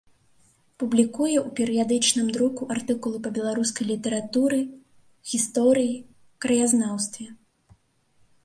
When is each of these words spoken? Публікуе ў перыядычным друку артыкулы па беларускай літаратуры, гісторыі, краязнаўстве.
Публікуе 0.83 1.35
ў 1.41 1.49
перыядычным 1.57 2.27
друку 2.37 2.67
артыкулы 2.75 3.17
па 3.27 3.33
беларускай 3.37 3.85
літаратуры, 3.91 4.59
гісторыі, 5.33 5.93
краязнаўстве. 6.47 7.25